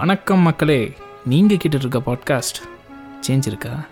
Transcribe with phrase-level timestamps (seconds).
[0.00, 0.92] வணக்கம் மக்களே.
[1.24, 2.62] நீங்கள் கேட்டுட்டு இருக்க பாட்காஸ்ட்
[3.28, 3.86] சேஞ்ச் இருக்கா?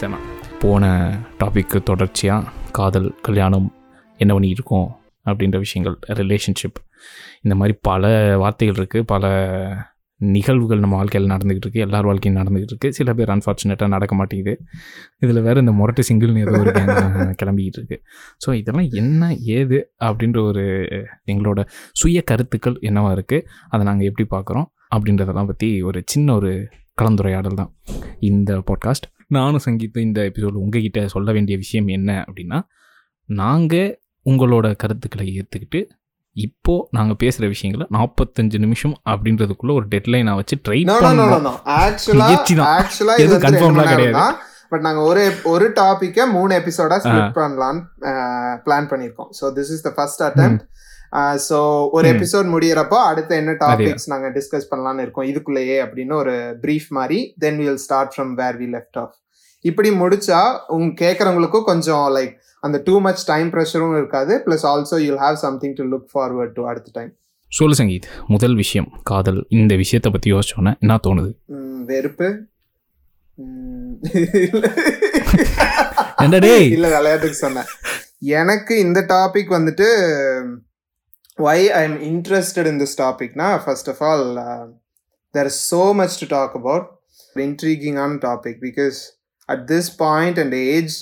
[0.00, 0.16] சரிண்ணா
[0.58, 3.72] போன டாபிக்கு தொடர்ச்சியாக காதல் கல்யாணம்
[4.16, 4.86] என்ன பண்ணியிருக்கோம்
[5.24, 6.80] அப்படின்ற விஷயங்கள் ரிலேஷன்ஷிப்
[7.42, 9.26] இந்த மாதிரி பல வார்த்தைகள் இருக்குது பல
[10.36, 14.54] நிகழ்வுகள் நம்ம வாழ்க்கையில் நடந்துக்கிட்டு இருக்குது எல்லார் வாழ்க்கையும் நடந்துக்கிட்டு இருக்குது சில பேர் அன்ஃபார்ச்சுனேட்டாக நடக்க மாட்டேங்குது.
[15.18, 16.72] இதில் வேறு இந்த முரட்டு சிங்கிள்னு ஏதோ ஒரு
[17.40, 17.98] கிளம்பிக்கிட்டு இருக்கு.
[18.44, 20.64] ஸோ இதெல்லாம் என்ன ஏது அப்படின்ற ஒரு
[21.32, 21.62] எங்களோட
[22.02, 24.68] சுய கருத்துக்கள் என்னவாக இருக்குது அதை நாங்கள் எப்படி பார்க்குறோம்?
[24.96, 26.52] அப்படின்றதெல்லாம் பற்றி ஒரு சின்ன ஒரு
[27.00, 27.72] கலந்துரையாடல் தான்.
[28.30, 32.58] இந்த பாட்காஸ்ட் நானும் சங்கீத்தும் இந்த எபிசோடு உங்ககிட்ட சொல்ல வேண்டிய விஷயம் என்ன அப்படின்னா
[33.28, 33.90] நாங்கள்
[34.26, 35.80] உங்களோட கருத்துக்களை ஏற்றுக்கிட்டு
[36.36, 41.44] இப்போது நாங்கள் பேசுகிற விஷயங்களை நாற்பத்தஞ்சு நிமிஷம் அப்படின்றதுக்குள்ள ஒரு டெட்லைனை வச்சு ட்ரை நோ நோ நோ பண்ணோம்
[41.48, 42.70] நோ ஆக்சுவலா முயற்சி தான்.
[42.78, 44.36] ஆக்சுவலா எதுவும் இது வந்து confirm ரெண்டு லாம் மணி கிடையாது.
[44.72, 47.82] பட் நாங்க ஒரு ஒரு டாபிக்க மூணு எபிசோடா ஸ்பிளிட் பண்ணலாம்னு
[48.66, 49.30] பிளான் பண்ணிருக்கோம்.
[49.38, 50.62] So this is the first attempt
[51.48, 51.58] so
[51.96, 52.06] ஒரு.
[52.14, 55.28] எபிசோட் முடியறப்போ அடுத்து என்ன டாபிக்ஸ் நாங்க டிஸ்கஸ் பண்ணலாம்னு இருக்கோம்.
[55.32, 59.14] இதுக்குள்ளேயே அப்படின்னு ஒரு பிரீஃப் மாதிரி then will start from where we left off
[59.64, 60.40] இப்படி முடிச்சா
[60.76, 62.32] உங்க கேட்கறவங்களுக்கும் கொஞ்சம் லைக்
[62.66, 64.34] அந்த டூ மச் டைம் ப்ரெஷரும் இருக்காது.
[64.46, 67.12] Plus also you'll have something to look forward to அடுத்த டைம்
[67.52, 69.40] சொல்லு சங்கீத் முதல் விஷயம் காதல்.
[69.58, 71.30] இந்த விஷயத்தை பற்றி யோசிச்சோன்னே என்ன தோணுது?
[71.90, 72.28] வெறுப்பு?
[76.76, 77.68] இல்ல விளையாட்டுக்கு சொன்னேன்.
[78.38, 79.88] எனக்கு இந்த டாபிக் வந்துட்டு
[81.46, 84.26] why I am interested in this டாபிக்னா first of all
[85.34, 86.86] there is so much to talk about
[87.46, 88.98] இன்ட்ரீகிங்கான topic because
[89.48, 90.96] at this point and age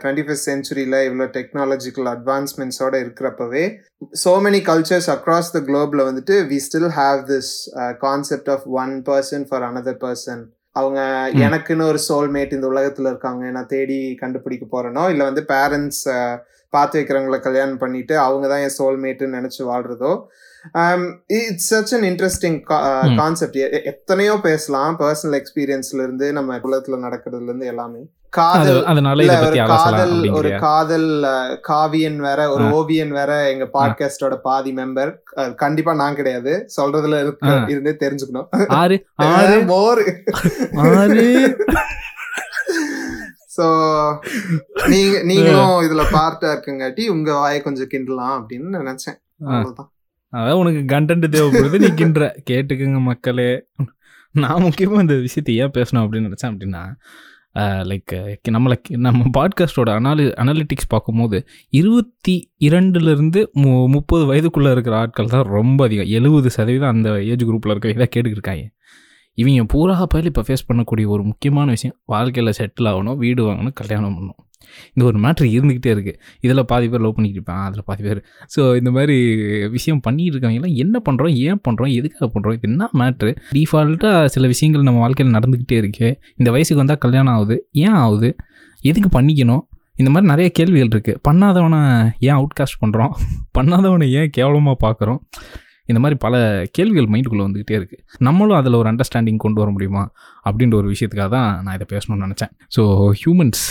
[0.00, 3.64] twenty first சென்ச்சுரியில் இவ்வளோ டெக்னாலஜிக்கல் அட்வான்ஸ்மெண்ட்ஸோட இருக்கிறப்பவே
[4.22, 9.02] so many cultures across the globeல வந்துட்டு we still have this uh, concept of one
[9.02, 10.38] person for another person
[10.76, 11.38] அவங்க ம்.
[11.40, 16.02] எனக்குன்னு ஒரு soulmate இந்த உலகத்துல இருக்காங்க நான் தேடி கண்டுபிடிக்க போறேனோ இல்ல வந்து பேரண்ட்ஸ்
[16.72, 20.10] பார்த்து வைக்கிறவங்கள கல்யாணம் பண்ணிட்டு அவங்க தான் என் சோல்மேட்டுன்னு நினைச்சு வாழ்றதோ
[21.38, 22.56] it's such an interesting.
[23.16, 23.58] Concept
[23.92, 28.84] எத்தனையோ பேசலாம் பர்சனல் எக்ஸ்பீரியன்ஸ்ல இருந்து நம்ம உலகத்துல நடக்கிறதுல இருந்து எல்லாமே காதல்
[29.66, 31.24] காதல் ஒரு காதல்
[31.60, 32.70] காவியன் வேற ஒரு.
[32.70, 35.14] ஓவியன் வேற எங்க பாட்காஸ்டோட பாதி மெம்பர்
[35.54, 36.66] கண்டிப்பா நான் கிடையாது.
[36.82, 37.36] சொல்றதுல.
[37.68, 38.66] இருந்தே தெரிஞ்சுக்கணும்.
[38.66, 39.64] ஆறு ஆறு.
[39.64, 40.02] மோர்.
[40.76, 41.56] ஆறு.
[43.56, 43.66] சோ
[44.88, 49.18] நீங்க நீங்களும் இதுல பார்ட்டா இருக்குங்காட்டி உங்க வாயை கொஞ்சம் கிண்டலாம் அப்படின்னு நினைச்சேன்.
[50.32, 52.36] அதான் உனக்கு கண்டென்ட் தேவைப்படுது நீ கிண்டுற.
[52.50, 53.66] கேட்டுக்குங்க மக்களே.
[54.30, 56.94] நான் முக்கியமாக இந்த விஷயத்தை ஏன் பேசணும் அப்படின்னு நினச்சேன் அப்படின்னா
[57.56, 65.44] லைக் நம்மளை நம்ம பாட்காஸ்டோட அனாலி அனாலிட்டிக்ஸ் பார்க்கும்போது இருபத்தி இரண்டுலேருந்து மு முப்பது வயதுக்குள்ளே இருக்கிற ஆட்கள் தான்
[65.44, 66.06] ரொம்ப அதிகம்.
[66.06, 68.64] எழுபது சதவீதம் அந்த ஏஜ் குரூப்பில் இருக்கிற இதை கேட்டுக்கிருக்காங்க.
[69.34, 74.18] இவங்க பூரா பயில இப்போ ஃபேஸ் பண்ணக்கூடிய ஒரு முக்கியமான விஷயம் வாழ்க்கையில் செட்டில் ஆகணும் வீடு வாங்கணும் கல்யாணம்
[74.18, 74.44] பண்ணணும்.
[74.94, 78.20] இந்த ஒரு மேட்ரு இருந்துக்கிட்டே இருக்குது இதில் பாதி பேர் லவ் பண்ணிக்கிட்டு இருப்பான் அதில் பாதி பேர்.
[78.56, 79.16] ஸோ இந்த மாதிரி
[79.68, 84.88] விஷயம் பண்ணிட்டு இருக்கவங்கலாம் என்ன பண்ணுறோம் ஏன் பண்ணுறோம் எதுக்காக பண்ணுறோம் இது என்ன மேட்ரு டிஃபால்ட்டாக சில விஷயங்கள்
[84.90, 86.08] நம்ம வாழ்க்கையில் நடந்துக்கிட்டே இருக்கு.
[86.36, 88.30] இந்த வயசுக்கு வந்தால் கல்யாணம் ஆகுது ஏன் ஆகுது
[88.80, 89.64] எதுக்கு பண்ணிக்கணும்?
[89.96, 91.78] இந்த மாதிரி நிறைய கேள்விகள் இருக்குது பண்ணாதவனை
[92.20, 93.12] ஏன் அவுட்காஸ்ட் பண்ணுறோம்
[93.58, 95.20] பண்ணாதவனை ஏன் கேவலமாக பார்க்குறோம்
[95.88, 96.34] இந்த மாதிரி பல
[96.76, 100.02] கேள்விகள் மைண்டுக்குள்ளே வந்துக்கிட்டே இருக்குது நம்மளும் அதில் ஒரு அண்டர்ஸ்டாண்டிங் கொண்டு வர முடியுமா?
[100.46, 102.52] அப்படின்ற ஒரு விஷயத்துக்காக தான் நான் இதை பேசணும்னு நினச்சேன்.
[102.76, 102.82] ஸோ
[103.20, 103.62] ஹியூமன்ஸ்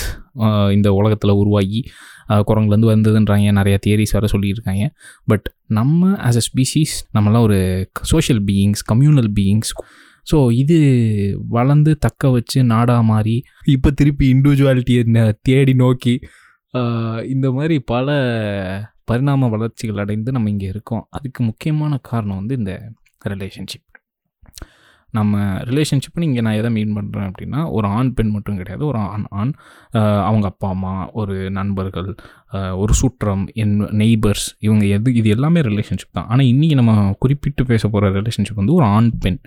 [0.78, 1.82] இந்த உலகத்தில் உருவாகி
[2.50, 3.52] குரங்குலேருந்து வந்ததுன்றாங்க.
[3.60, 4.86] நிறைய தியரிஸ் வேறு சொல்லியிருக்காங்க.
[5.28, 5.46] பட்
[5.80, 7.60] நம்ம ஆஸ் அ ஸ்பீஷீஸ் நம்மலாம் ஒரு
[8.14, 9.72] social beings communal beings
[10.28, 10.78] so இது
[11.50, 13.36] வளர்ந்து தக்க வச்சு நாடாக மாறி
[13.74, 15.04] இப்போ திருப்பி இண்டிவிஜுவாலிட்டியை
[15.50, 16.14] தேடி நோக்கி
[17.34, 18.08] இந்த மாதிரி பல
[19.10, 21.04] பரிணாம வளர்ச்சிகள் அடைந்து நம்ம இங்கே இருக்கோம்.
[21.18, 22.74] அதுக்கு முக்கியமான காரணம் வந்து இந்த
[23.34, 23.84] ரிலேஷன்ஷிப்
[25.14, 28.84] நம்ம ரிலேஷன்ஷிப்னு இங்கே நான் எதை மீன் பண்ணுறேன் அப்படின்னா ஒரு ஆண் பெண் மட்டும் கிடையாது.
[28.92, 29.52] ஒரு ஆண் ஆண்
[30.30, 32.10] அவங்க அப்பா அம்மா ஒரு நண்பர்கள்
[32.82, 36.28] ஒரு சுற்றம் என் நெய்பர்ஸ் இவங்க எது இது எல்லாமே ரிலேஷன்ஷிப் தான்.
[36.32, 39.40] ஆனால் இன்றைக்கி நம்ம குறிப்பிட்டு பேச போகிற ரிலேஷன்ஷிப் வந்து ஒரு ஆண் பெண்.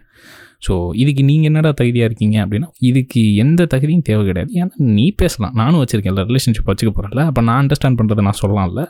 [0.63, 4.51] ஸோ இதுக்கு நீங்கள் என்னடா தகுதியாக இருக்கீங்க அப்படின்னா இதுக்கு எந்த தகுதியும் தேவை கிடையாது.
[4.61, 5.55] ஏன்னா நீ பேசலாம்.
[5.61, 8.83] நானும் வச்சுருக்கேன்ல ரிலேஷன்ஷிப் வச்சுக்க போகிறல அப்போ நான் அண்டர்ஸ்டாண்ட் பண்ணுறதை நான் சொல்லலாம்ல.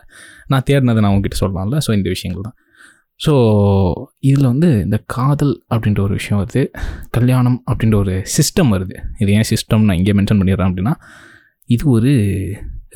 [0.52, 1.78] நான் தேடினதை நான் உங்ககிட்ட சொல்லலாம்ல.
[1.86, 2.56] ஸோ இந்த விஷயங்கள் தான்.
[3.20, 3.32] ஸோ
[4.28, 6.62] இதில் வந்து இந்த காதல் அப்படின்ற ஒரு விஷயம் வருது.
[7.16, 8.96] கல்யாணம் அப்படின்ற ஒரு சிஸ்டம் வருது.
[9.22, 10.94] இது ஏன் சிஸ்டம் நான் இங்கே மென்ஷன் பண்ணிடுறேன் அப்படின்னா
[11.68, 12.12] இது ஒரு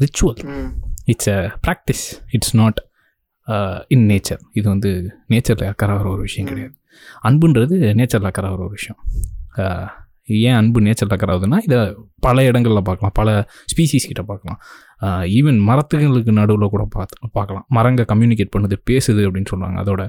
[0.04, 0.38] ritual.
[1.12, 2.04] It's a practice
[2.36, 2.78] it's not
[3.94, 4.90] in nature இது வந்து
[5.32, 6.48] நேச்சரில் அக்கறாகிற ஒரு விஷயம்.
[6.52, 6.74] கிடையாது.
[7.28, 8.98] அன்புன்றது நேச்சரில் அக்கறாகிற ஒரு விஷயம்.
[10.48, 11.78] ஏன் அன்பு நேச்சரில் அக்கறாகுதுன்னா இதை
[12.26, 13.14] பல இடங்களில் பார்க்கலாம்.
[13.20, 13.28] பல
[13.72, 14.58] ஸ்பீசிஸ் கிட்ட பார்க்கலாம்.
[15.38, 17.66] ஈவன் மரத்துகளுக்கு நடுவில் கூட பார்த்து பார்க்கலாம்.
[17.76, 20.04] மரங்க கம்யூனிகேட் பண்ணுது பேசுது அப்படின்னு சொல்கிறாங்க அதோட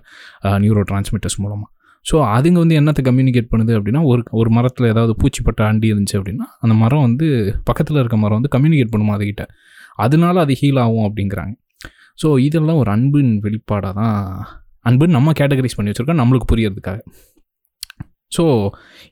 [0.65, 1.69] நியூரோ டிரான்ஸ்மிட்டர்ஸ் மூலமாக
[2.05, 6.45] ஸோ அதுங்க வந்து என்னத்தை கம்யூனிகேட் பண்ணுது அப்படின்னா ஒரு ஒரு மரத்தில் ஏதாவது பூச்சிப்பட்ட அண்டி இருந்துச்சு அப்படின்னா
[6.63, 7.27] அந்த மரம் வந்து
[7.69, 9.43] பக்கத்தில் இருக்க மரம் வந்து கம்யூனிகேட் பண்ணுமா அதுக்கிட்ட
[10.05, 11.53] அதனால அது ஹீல் ஆகும் அப்படிங்கிறாங்க.
[12.19, 14.17] ஸோ இதெல்லாம் ஒரு அன்பின் வெளிப்பாடாக தான்
[14.85, 16.99] அன்புன்னு நம்ம கேட்டகரைஸ் பண்ணி வச்சுருக்கோம் நம்மளுக்கு புரியறதுக்காக.
[18.31, 18.43] ஸோ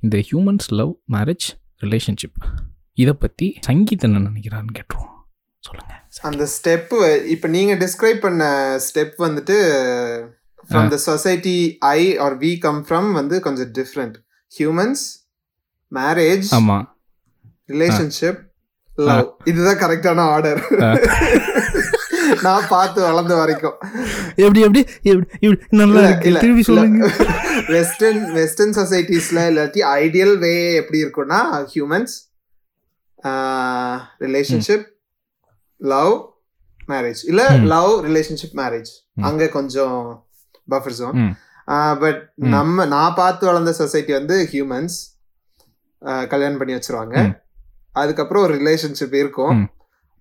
[0.03, 1.47] இந்த ஹியூமன்ஸ் லவ் மேரேஜ்
[1.81, 2.39] ரிலேஷன்ஷிப்
[2.97, 5.07] இதை பற்றி சங்கீத் என்ன நினைக்கிறான்னு கேட்டுருவோம்.
[5.63, 5.97] சொல்லுங்கள்
[6.29, 6.91] அந்த ஸ்டெப்
[7.33, 8.43] இப்போ நீங்க டிஸ்கிரைப் பண்ண
[8.87, 9.57] ஸ்டெப் வந்துட்டு
[10.69, 11.57] from the society
[11.91, 14.17] I or we come from வந்து கொஞ்சம் டிஃப்ரெண்ட்
[14.51, 15.03] ஹியூமன்ஸ்
[15.91, 16.85] மேரேஜ் ஆமாம்
[17.69, 18.41] ரிலேஷன்ஷிப்
[18.91, 20.61] லவ் இதுதான் கரெக்டான ஆர்டர்
[22.41, 23.77] நான் பார்த்து வளர்ந்த வரைக்கும்
[24.35, 24.83] எப்படி எப்படி
[25.69, 26.39] நல்லா இல்ல.
[26.61, 27.09] சொல்லுங்க
[27.67, 31.39] வெஸ்டர்ன் வெஸ்டர்ன் சொசைட்டிஸ்ல இல்லாட்டி ஐடியல் வே எப்படி இருக்கும்னா
[31.73, 32.13] ஹியூமன்ஸ்
[34.25, 34.85] ரிலேஷன்ஷிப்
[35.77, 36.13] லவ்
[36.87, 37.43] மேரேஜ் இல்ல.
[37.73, 38.91] Love relationship marriage.
[39.21, 39.99] அங்க கொஞ்சம்
[40.69, 41.19] பஃபர் ஜோன்.
[41.99, 42.21] பட்.
[42.35, 44.97] நம்ம நான் பார்த்து வளர்ந்த சொசைட்டி வந்து ஹியூமன்ஸ்
[46.33, 47.15] கல்யாணம் பண்ணி வச்சிருவாங்க.
[47.93, 49.59] அதுக்கப்புறம் ஒரு ரிலேஷன்ஷிப் இருக்கும்.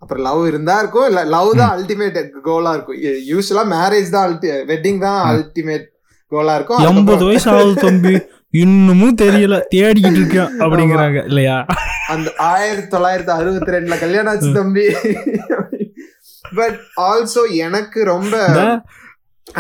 [0.03, 2.19] அப்புறம் லவ் இருந்தா இருக்கும் இல்ல லவ் தான் அல்டிமேட்
[2.49, 2.99] கோலா இருக்கும்.
[3.31, 5.21] யூஸ்வலா மேரேஜ் தான் அல்டி வெட்டிங் தான்.
[5.31, 5.87] அல்டிமேட்
[6.33, 6.85] கோலா இருக்கும்.
[6.91, 8.15] எண்பது வயசு ஆகுது தம்பி.
[8.63, 9.57] இன்னமும் தெரியல.
[9.75, 11.59] தேடிக்கிட்டு இருக்கேன் அப்படிங்கிறாங்க இல்லையா?
[12.15, 14.87] அந்த ஆயிரத்தி தொள்ளாயிரத்தி அறுபத்தி ரெண்டுல கல்யாணம் ஆச்சு தம்பி.
[16.59, 18.35] பட் ஆல்சோ எனக்கு ரொம்ப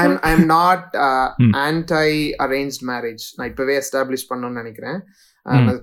[0.04, 0.88] I'm I'm not.
[1.66, 2.10] Anti
[2.44, 4.98] arrange marriage நான் இப்பவே எஸ்டாப்ளிஷ் பண்ணணும்னு நினைக்கிறேன்.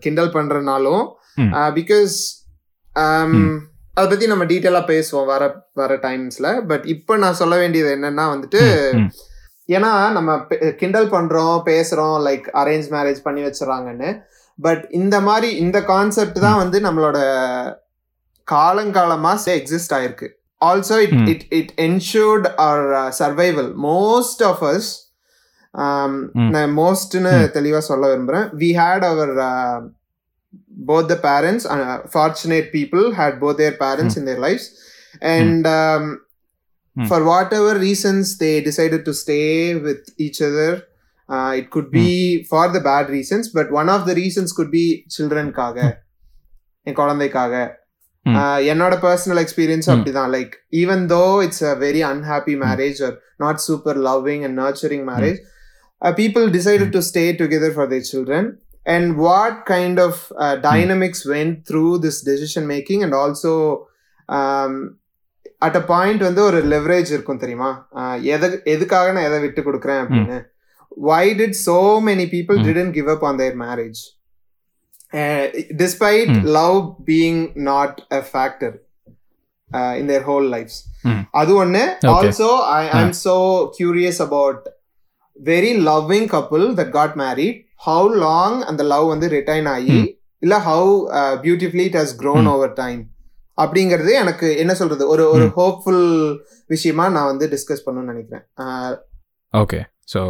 [0.06, 1.06] கிண்டல் பண்றனாலும்.
[1.78, 2.18] பிகாஸ்.
[3.98, 8.62] அதை பத்தி நம்ம டீட்டெயிலா பேசுவோம் வர வர டைம்ஸ்ல பட் இப்போ நான் சொல்ல வேண்டியது என்னன்னா வந்துட்டு
[9.70, 10.32] ஏன்னா நம்ம
[10.76, 14.10] கிண்டல் பண்றோம் பேசுறோம் லைக் அரேஞ்ச் மேரேஜ் பண்ணி வச்சிடறாங்கன்னு
[14.60, 17.18] பட் இந்த மாதிரி இந்த கான்செப்ட் தான் வந்து நம்மளோட
[18.48, 20.28] காலங்காலமா எக்ஸிஸ்ட் ஆயிருக்கு.
[20.62, 21.28] Also it.
[21.28, 22.86] It it ensured our
[23.20, 24.90] survival most of us.
[25.72, 27.50] நான் மோஸ்ட்னு ம்.
[27.58, 28.48] தெளிவா சொல்ல விரும்புறேன்.
[28.62, 29.34] We had our
[30.87, 34.67] both the parents uh, fortunate people had both their parents in their lives
[35.35, 36.05] and um,
[36.97, 37.07] Mm.
[37.09, 39.45] for whatever reasons they decided to stay
[39.85, 40.71] with each other
[41.29, 42.09] uh, it could be
[42.51, 44.83] for the bad reasons but one of the reasons could be
[45.15, 45.79] childrenக்காக
[46.87, 47.55] என் குழந்தைக்காக
[48.27, 48.35] Mm.
[48.41, 49.95] Uh, என்னோட personal experience Mm.
[49.95, 55.07] அப்படிதான் like even though it's a very unhappy marriage or not super loving and nurturing
[55.13, 55.39] marriage
[56.21, 58.49] people decided to stay together for their children
[58.87, 60.15] and what kind of
[60.45, 63.53] uh, dynamics went through this decision making and also
[64.29, 64.73] um,
[65.67, 67.71] at a point வந்து ஒரு leverage இருக்கும் தெரியுமா
[68.01, 70.39] Uh, எது எதுக்காக நான் எதை விட்டு கொடுக்குறேன் அப்படின்னு
[71.09, 71.77] why did so
[72.09, 72.67] many people Mm.
[72.69, 74.01] didn't give up on their marriage
[75.13, 75.45] uh,
[75.83, 76.43] despite Mm.
[76.59, 76.81] love
[77.11, 77.39] being
[77.71, 78.73] not a factor
[79.71, 80.77] uh, in their whole lives
[81.11, 81.23] Mm.
[81.41, 82.11] அது ஒண்ணு Okay.
[82.15, 82.49] also
[82.79, 83.37] I, i'm so
[83.79, 84.59] curious about
[85.37, 90.00] very loving couple that got married how long அந்த love வந்து retain ஆகி.
[90.44, 90.90] இல்ல how
[91.44, 92.48] beautifully it has grown.
[92.54, 93.02] Over time
[93.58, 95.04] அப்படிங்கிறது எனக்கு என்ன சொல்றது?
[95.14, 95.46] ஒரு ஒரு.
[95.60, 96.06] ஹோப்ஃபுல்
[96.74, 98.46] விஷயமா நான் வந்து டிஸ்கஸ் பண்ணணும்னு நினைக்கிறேன்.
[99.54, 99.80] ஓகே
[100.14, 100.22] ஸோ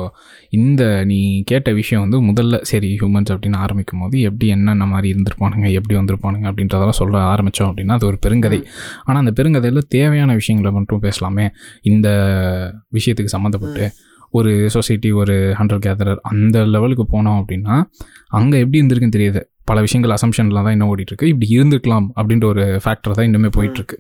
[0.58, 1.18] இந்த நீ
[1.50, 6.46] கேட்ட விஷயம் வந்து முதல்ல சரி ஹியூமன்ஸ் அப்படின்னு ஆரம்பிக்கும் போது எப்படி என்னென்ன மாதிரி இருந்திருப்பானுங்க எப்படி வந்திருப்பானுங்க
[6.52, 8.60] அப்படின்றதெல்லாம் சொல்ல ஆரம்பித்தோம் அப்படின்னா அது ஒரு பெருங்கதை.
[9.06, 11.46] ஆனால் அந்த பெருங்கதையில் தேவையான விஷயங்களை மட்டும் பேசலாமே.
[11.94, 12.10] இந்த
[12.98, 13.86] விஷயத்துக்கு சம்மந்தப்பட்டு.
[14.30, 17.84] ஒரு சொசைட்டி ஒரு ஹண்ட்ரட் கேதரர் அந்த லெவலுக்கு போனோம் அப்படின்னா
[18.28, 19.42] அங்கே எப்படி இருந்திருக்குன்னு தெரியுது.
[19.66, 23.98] பல விஷயங்கள் அசம்ஷன்லாம் தான் இன்னும் ஓடிட்டுருக்கு இப்படி இருந்திருக்கலாம் அப்படின்ற ஒரு ஃபேக்டர் தான் இன்னுமே போயிட்டுருக்கு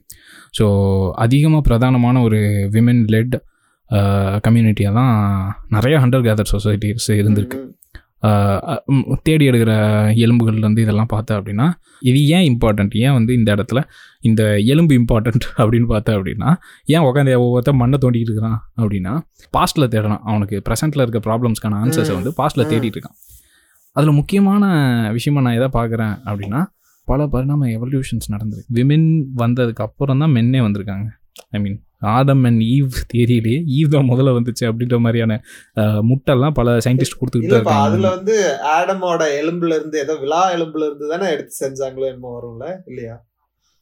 [0.59, 0.65] ஸோ
[1.15, 3.35] அதிகமாக பிரதானமான ஒரு விமென் லெட்
[4.41, 5.13] கம்யூனிட்டியாக தான்
[5.67, 7.59] நிறைய ஹண்டர் கேதர் சொசைட்டிஸ் இருந்திருக்கு
[9.23, 9.71] தேடி எடுக்கிற
[10.15, 13.83] எலும்புகள்லேருந்து இதெல்லாம் பார்த்தேன் அப்படின்னா இது ஏன் இம்பார்ட்டண்ட் ஏன் வந்து இந்த இடத்துல
[14.19, 16.55] இந்த எலும்பு இம்பார்ட்டண்ட் அப்படின்னு பார்த்தேன் அப்படின்னா
[16.85, 19.19] ஏன் உட்காந்து ஒவ்வொருத்தன் மண்ணை தோண்டிக்கிட்டு இருக்கிறான் அப்படின்னா
[19.51, 22.13] பாஸ்ட்டில் தேடுறான் அவனுக்கு ப்ரெசென்ட்டில் இருக்க ப்ராப்ளம்ஸ்க்கான ஆன்சர்ஸை.
[22.13, 22.65] வந்து பாஸ்ட்டில்.
[22.67, 23.17] தேடிட்டு இருக்கான்
[23.91, 24.63] அதில் முக்கியமான
[25.11, 26.65] விஷயமா நான் எதை பார்க்குறேன் அப்படின்னா
[27.05, 31.07] பல பரிணாம எவல்யூஷன்ஸ் நடந்திருக்கு விமென் வந்ததுக்கு அப்புறம் தான் மென்னே வந்திருக்காங்க
[31.49, 35.37] I mean Adam and Eve தியரியிலேயே Eve தான் முதல்ல வந்துச்சு அப்படின்ற மாதிரியான
[36.09, 38.35] முட்டெல்லாம் பல சயின்டிஸ்ட் கொடுத்துக்கிட்டு இல்லப்பா அதுல இருக்காங்க வந்து
[38.73, 43.15] ஆடமோட எலும்புல இருந்து ஏதோ விழா எலும்புல இருந்து தானே எடுத்து செஞ்சாங்களோ என்னமோ வரும்ல இல்லையா?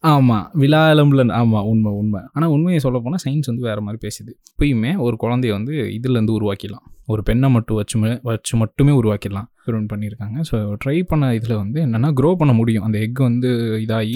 [0.05, 2.21] ஆமாம் விழா எலும்புல ஆமாம் உண்மை உண்மை.
[2.33, 4.31] ஆனால் உண்மையை சொல்ல போனால் சயின்ஸ் வந்து வேறு மாதிரி பேசுது.
[4.51, 6.85] இப்பயுமே ஒரு குழந்தைய வந்து இதுலேருந்து உருவாக்கிடலாம்.
[7.05, 9.47] ஒரு பெண்ணை மட்டும் வச்சு வச்சு மட்டுமே உருவாக்கிடலாம்.
[9.57, 10.37] எக்ஸ்பெரிமெண்ட் பண்ணியிருக்காங்க.
[10.51, 12.83] ஸோ ட்ரை பண்ண இதில் வந்து என்னென்னா க்ரோ பண்ண முடியும்.
[12.83, 13.49] அந்த எக் வந்து
[13.85, 14.15] இதாகி.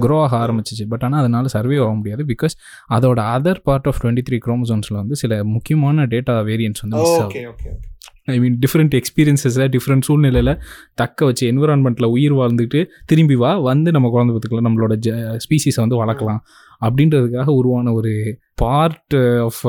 [0.00, 0.86] க்ரோ ஆக ஆரம்பிச்சிச்சு.
[0.88, 2.24] பட் ஆனால் அதனால சர்வே ஆக முடியாது.
[2.24, 2.56] பிகாஸ்
[2.90, 7.32] அதோட other part of twenty three குரோமோசோன்ஸில் வந்து சில முக்கியமான டேட்டா வேரியன்ட்ஸ் வந்து மிஸ் ஆகும்.
[8.32, 10.52] ஐ மீன் டிஃப்ரெண்ட் எக்ஸ்பீரியன்ஸஸில் டிஃப்ரெண்ட் சூழ்நிலையில்
[11.00, 12.80] தக்க வச்சு என்விரான்மெண்ட்டில் உயிர் வாழ்ந்துட்டு
[13.10, 15.10] திரும்பி வா வந்து நம்ம குழந்தை பத்துக்கலாம் நம்மளோட ஜ
[15.44, 16.40] ஸ்பீசிஸை வந்து வளர்க்கலாம்.
[16.86, 18.12] அப்படின்றதுக்காக உருவான ஒரு
[18.62, 19.16] பார்ட்
[19.46, 19.62] ஆஃப்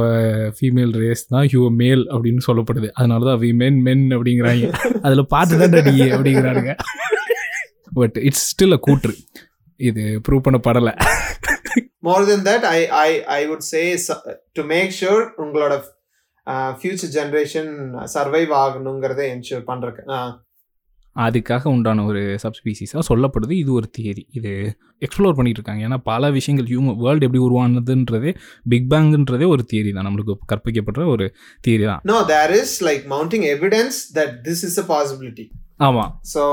[0.58, 2.90] ஃபீமேல் ரேஸ் தான் ஹியூ மேல் அப்படின்னு சொல்லப்படுது.
[3.00, 4.68] அதனால தான் வி மென் மென் அப்படிங்கிறாங்க.
[5.02, 6.76] அதில் பார்த்து தான் நடி அப்படிங்கிறானுங்க.
[8.00, 9.14] பட் இட்ஸ் ஸ்டில் அ கூற்று.
[9.90, 10.94] இது prove பண்ணப்படலை.
[12.08, 13.82] More than that I I I would say
[14.58, 15.74] to make sure உங்களோட
[16.82, 17.74] ஃபியூச்சர் ஜென்ரேஷன்
[18.16, 20.04] சர்வைவ் ஆகணுங்கிறத என்ஷூர் பண்ணுறக்கு
[21.16, 23.54] அதுக்காக உண்டான ஒரு சப்ஸ்பீசிஸாக சொல்லப்படுது.
[23.62, 24.52] இது ஒரு தியரி இது
[25.06, 28.32] எக்ஸ்ப்ளோர் பண்ணிட்டு இருக்காங்க ஏன்னா பல விஷயங்கள் ஹியூமன் வேர்ல்டு எப்படி உருவானதுன்றதே
[28.72, 30.08] பிக் பேங்குன்றதே ஒரு தியரி தான்.
[30.08, 31.26] நம்மளுக்கு கற்பிக்கப்படுற ஒரு
[31.66, 32.02] தியரி தான்.
[32.12, 35.46] No there is like mounting evidence that this is a possibility
[35.88, 36.44] ஆமாம் so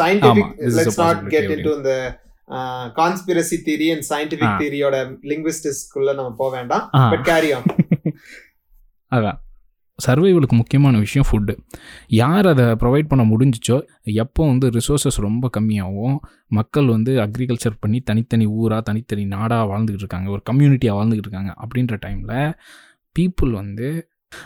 [0.00, 1.92] scientific let's not get into இந்த
[3.00, 4.56] கான்ஸ்பிரசி தியரி அண்ட் சயின்டிஃபிக்.
[4.62, 4.96] தியரியோட
[5.32, 6.86] லிங்குவிஸ்டிக்ஸ்குள்ள நம்ம போக வேண்டாம்.
[7.12, 7.68] பட் கேரி ஆன்
[9.12, 9.38] அதான்.
[9.98, 11.54] சர்வைவலுக்கு முக்கியமான விஷயம் ஃபுட்டு
[12.06, 16.16] யார் அதை ப்ரொவைட் பண்ண முடிஞ்சிச்சோ எப்போ வந்து ரிசோர்ஸஸ் ரொம்ப கம்மியாகவும்
[16.48, 21.96] மக்கள் வந்து அக்ரிகல்ச்சர் பண்ணி தனித்தனி ஊராக தனித்தனி நாடாக வாழ்ந்துக்கிட்டு இருக்காங்க ஒரு கம்யூனிட்டியாக வாழ்ந்துக்கிட்டு இருக்காங்க அப்படின்ற
[22.06, 22.34] டைமில்
[23.16, 23.88] பீப்புள் வந்து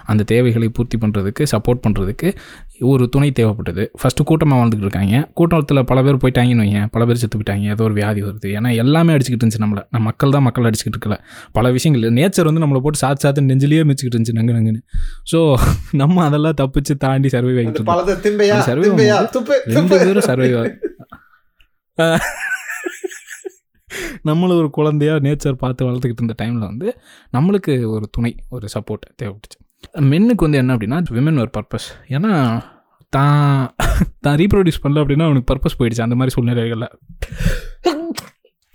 [0.05, 2.37] அந்த தேவைகளை பூர்த்தி பண்ணுறதுக்கு சப்போர்ட் பண்ணுறதுக்கு
[2.81, 3.87] ஒரு துணை தேவைப்பட்டது.
[4.03, 5.31] ஃபஸ்ட்டு கூட்டமாக வாழ்ந்துக்கிட்டு இருக்காங்க.
[5.35, 6.87] கூட்டத்தில் பல பேர் போயிட்டாங்கன்னு வைங்க.
[6.91, 7.65] பல பேர் செத்து போயிட்டாங்க.
[7.69, 8.49] ஏதோ ஒரு வியாதி வருது.
[8.59, 9.83] ஏன்னா எல்லாமே அடிச்சுக்கிட்டு இருந்துச்சு நம்மளை.
[9.91, 11.19] நம்ம மக்கள் தான் மக்கள் அடிச்சுக்கிட்டு இருக்கல.
[11.53, 12.13] பல விஷயங்கள்.
[12.13, 14.83] நேச்சர் வந்து நம்மளை போட்டு சாத்து சாத்து நெஞ்சிலேயே மிச்சிக்கிட்டு இருந்துச்சு நங்கு நங்குன்னு.
[15.33, 15.55] ஸோ
[15.93, 17.85] நம்ம அதெல்லாம் தப்பிச்சு தாண்டி சர்வை ஆகிட்டு
[19.15, 20.49] ரெண்டு துப்பு பேரும் சர்வை
[24.27, 26.89] நம்மள ஒரு குழந்தையா நேச்சர் பார்த்து வளர்த்துக்கிட்டு இருந்த டைமில் வந்து
[27.33, 29.59] நம்மளுக்கு ஒரு துணை ஒரு சப்போர்ட் தேவைப்பட்டுச்சு.
[30.13, 32.33] மென்னுக்கு வந்து என்ன அப்படின்னா விமன் ஒரு பர்பஸ் ஏன்னா
[33.17, 33.75] தான்
[34.25, 36.07] தான் ரீப்ரொடியூஸ் பண்ணல அப்படின்னா அவனுக்கு பர்பஸ் போயிடுச்சு.
[36.07, 36.89] அந்த மாதிரி சூழ்நிலைகளில்.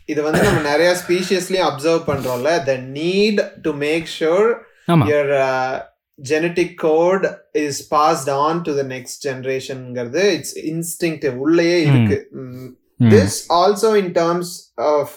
[0.05, 2.51] இது வந்து நம்ம நிறைய ஸ்பீஷியஸ்லயும் observe பண்றோம்ல.
[2.69, 4.47] The need to make sure
[4.87, 5.75] uh,
[6.19, 7.25] genetic code
[7.65, 12.17] is passed on to the next generationங்கிறது இட்ஸ் இன்ஸ்டிங்டிவ் உள்ளேயே இருக்கு.
[13.13, 14.51] This also in terms
[14.89, 15.13] of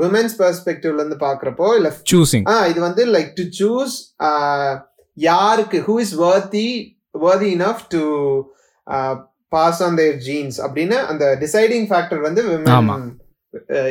[0.00, 3.96] women's பெர்ஸ்பெக்டிவ்ல இருந்து பாக்குறப்போ இல்ல சூசிங் இது வந்து லைக் டு சூஸ்
[5.26, 6.66] யாருக்கு who is worthy
[7.24, 8.02] worthy enough to
[9.54, 12.42] pass on their genes அப்படின்னு அந்த டிசைடிங் ஃபேக்டர் வந்து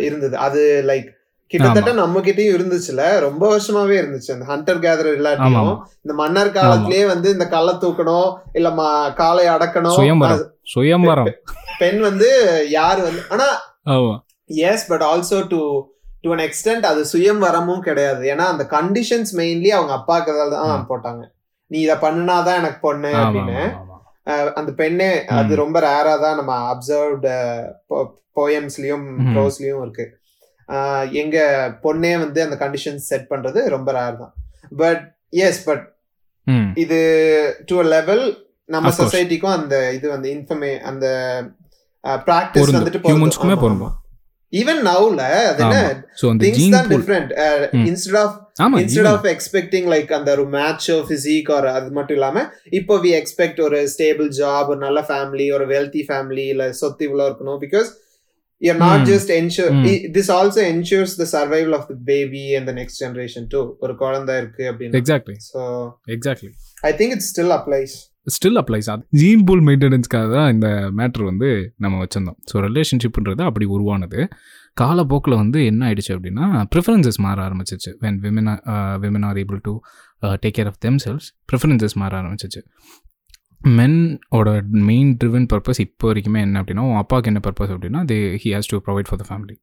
[0.08, 0.36] இருந்தது.
[0.48, 1.08] அது லைக்
[1.52, 3.04] கிட்டத்தட்ட நம்ம கிட்டயும் இருந்துச்சுல.
[3.26, 4.32] ரொம்ப வருஷமாவே இருந்துச்சு.
[4.36, 5.72] அந்த ஹண்டர் கேதர் இல்லாட்டியும்
[6.04, 8.70] இந்த மன்னர் காலத்திலேயே வந்து இந்த கல்லை தூக்கணும் இல்ல
[9.22, 9.98] காலை அடக்கணும்.
[11.84, 12.30] பெண் வந்து
[12.78, 13.48] யார் வந்து ஆனா
[14.72, 15.62] yes but also to
[16.24, 20.88] to an extent அது சுயம் வரமும் கிடையாது ஏன்னா அந்த கண்டிஷன்ஸ் மெயின்லி அவங்க அப்பாக்கு தான்.
[20.92, 21.22] போட்டாங்க
[21.72, 23.60] நீ இத பண்ணுனாதான் எனக்கு பொண்ணு அப்படின்னு
[24.60, 25.52] அந்த பெண்ணே அது.
[25.62, 27.34] ரொம்ப ரேரா தான் நம்ம அப்சர்வ்டு
[28.38, 29.06] போயம்ஸ்லயும்.
[29.36, 30.06] ப்ரோஸ்லயும் இருக்கு
[31.22, 31.38] எங்க
[31.86, 34.34] பொண்ணே வந்து அந்த கண்டிஷன்ஸ் செட் பண்றது ரொம்ப ரேர் தான்
[34.82, 35.04] பட்
[35.46, 35.86] எஸ் பட்
[36.84, 37.00] இது
[37.70, 38.24] டு அ லெவல்
[38.70, 38.90] நம்ம.
[39.00, 41.06] சொசைட்டிக்கும் அந்த இது வந்து இன்ஃபர்மே அந்த
[42.28, 42.62] ப்ராக்டிஸ்.
[42.80, 43.20] வந்துட்டு பொருந்தும்.
[44.54, 45.80] ஈவன் நவுல அது என்ன?
[46.44, 47.32] திங்ஸ் தான் டிஃப்ரெண்ட்.
[47.86, 52.44] இன்ஸ்டெட் ஆஃப் ஆமாம் இன்ஸ்டெட் ஆஃப் எக்ஸ்பெக்டிங் லைக் அந்த ஒரு மேட்ச் பிசிக் ஒரு அது மட்டும் இல்லாம
[52.72, 57.24] இப்போ வி எக்ஸ்பெக்ட் ஒரு ஸ்டேபிள் ஜாப் ஒரு நல்ல ஃபேமிலி ஒரு வெல்தி ஃபேமிலி இல்ல சொத்து இவ்வளோ
[57.24, 57.60] இருக்கணும்.
[57.60, 57.90] Because
[58.62, 62.74] you're not just ensure i- this also ensures the survival of the baby and the
[62.74, 63.76] next generation too.
[63.80, 64.98] ஒரு குழந்தை இருக்கு அப்படின்னு.
[65.00, 65.62] Exactly so
[66.08, 66.50] exactly
[66.82, 67.94] i think it still applies.
[68.36, 70.68] Still applies அது gene pool மெயின்டெனன்ஸ்க்காக தான் இந்த
[71.00, 71.50] matter வந்து
[71.84, 72.40] நம்ம வச்சுருந்தோம்.
[72.52, 74.20] ஸோ ரிலேஷன்ஷிப்ன்றது அப்படி உருவானது.
[74.82, 77.92] காலப்போக்கில் வந்து என்ன ஆயிடுச்சு அப்படின்னா ப்ரிஃபரன்சஸ் மாற ஆரம்பிச்சிச்சு.
[78.04, 78.50] When women
[79.04, 79.74] women are able to
[80.44, 82.62] take care of themselves preferences மாற ஆரம்பிச்சிச்சு.
[83.78, 84.50] மென்னோட
[84.90, 88.70] மெயின் ட்ரிவன் பர்பஸ் இப்போ வரைக்குமே என்ன அப்படின்னா உன் அப்பாவுக்கு என்ன பர்பஸ் அப்படின்னா they he has
[88.74, 89.56] to provide for the family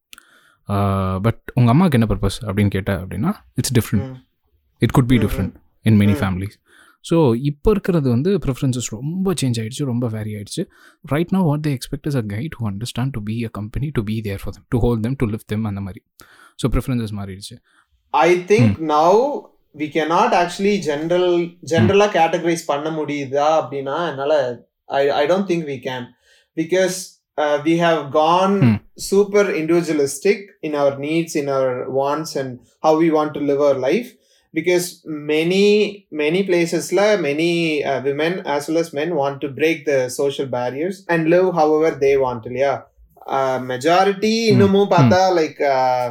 [1.25, 4.07] but உங்கள் அம்மாவுக்கு என்ன பர்பஸ் அப்படின்னு கேட்டால் அப்படின்னா it's different.
[4.81, 5.17] It could be.
[5.25, 5.53] Different
[5.89, 6.15] in many.
[6.21, 6.55] Families
[7.09, 7.17] so
[7.49, 10.63] இப்போ இருக்கிறது வந்து ப்ரிஃபரன்சஸ் ரொம்ப சேஞ்ச் ஆயிடுச்சு ரொம்ப வேரி ஆயிடுச்சு
[11.13, 14.03] right now what they expect is a guide to understand to be a company to
[14.09, 16.01] be there for them to hold them to live them அந்த மாதிரி
[16.63, 17.57] so preferences மாறிடுச்சு
[18.13, 19.11] I think now
[19.75, 21.25] we cannot actually general
[21.73, 24.33] general categorize பண்ண முடியுதா அப்படின்னா என்னால
[25.31, 26.03] don't think we can
[26.57, 26.95] because
[27.37, 28.77] uh, we have gone Hmm.
[29.07, 30.37] super individualistic
[30.67, 32.51] in our needs in our wants and
[32.83, 34.07] how we want to live our life
[34.56, 37.52] because many many places la many
[37.90, 41.90] uh, women as well as men want to break the social barriers and live however
[42.04, 42.80] they want yeah
[43.36, 46.06] uh, majority இன்னமும் பார்த்தா like uh,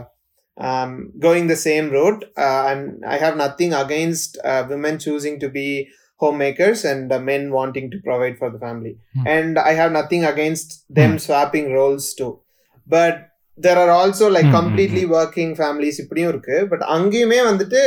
[0.61, 2.23] um, going the same route.
[2.37, 7.51] Uh, and I have nothing against uh, women choosing to be homemakers and uh, men
[7.51, 8.97] wanting to provide for the family.
[9.13, 9.27] Hmm.
[9.27, 12.39] And I have nothing against them swapping roles too.
[12.85, 13.29] But
[13.62, 17.80] there are also like Hmm, hmm, completely working families இப்படியும் இருக்கு but அங்கேயுமே வந்துட்டு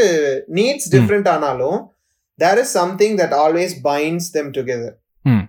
[0.48, 1.92] needs different ஆனாலும்
[2.64, 5.42] something that always binds them together Hmm.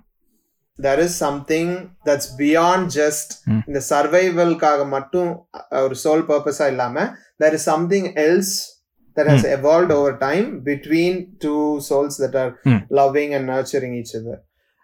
[0.79, 3.61] there is something that's beyond just Hmm.
[3.67, 8.77] இந்த சர்வைவல்காக மட்டும் ஒரு soul பர்பஸா இல்லாம there is something else
[9.17, 12.79] that has evolved over time between two souls that are Hmm.
[12.91, 14.39] loving and nurturing each other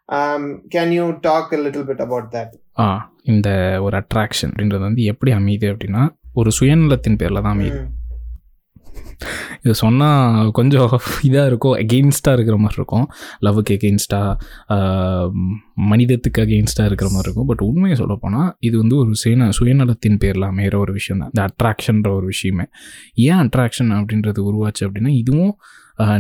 [0.08, 1.84] um, can you talk a little
[2.78, 3.48] ஆ இந்த
[3.82, 6.02] ஒரு attraction அப்படின்றது வந்து எப்படி அமையுது அப்படின்னா
[6.32, 7.84] ஒரு சுயநலத்தின் பேரில் தான் அமையுது.
[9.62, 10.90] இது சொன்னால் கொஞ்சம்
[11.28, 13.06] இதாக இருக்கும் எகெயின்ஸ்டாக இருக்கிற மாதிரி இருக்கும்.
[13.44, 15.30] லவ்வுக்கு எகெயின்ஸ்டாக
[15.74, 17.46] மனிதத்துக்கு அகெயின்ஸ்டாக இருக்கிற மாதிரி இருக்கும்.
[17.46, 21.30] பட் உண்மையை சொல்ல போனால் இது வந்து ஒரு சுயன சுயநலத்தின் பேரில் அமைகிற ஒரு விஷயம் தான்.
[21.34, 22.66] இந்த அட்ராக்ஷன்ற ஒரு விஷயமே.
[23.14, 25.54] ஏன் அட்ராக்ஷன் அப்படின்றது உருவாச்சு அப்படின்னா இதுவும்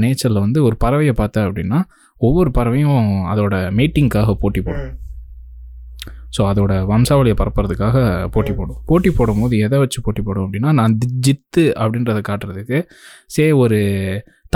[0.04, 1.80] நேச்சரில் வந்து ஒரு பறவையை பார்த்தா அப்படின்னா
[2.16, 4.94] ஒவ்வொரு பறவையும் அதோட மேட்டிங்காக போட்டி போடும்.
[6.36, 7.96] ஸோ அதோட வம்சாவளியை பரப்புறதுக்காக
[8.34, 8.80] போட்டி போடும்.
[8.90, 12.80] போட்டி போடும்போது எதை வச்சு போட்டி போடும் அப்படின்னா நான் ஜித்து அப்படின்றத காட்டுறதுக்கு
[13.36, 13.78] சே ஒரு